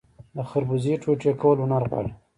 [0.35, 2.11] د خربوزې ټوټې کول هنر غواړي.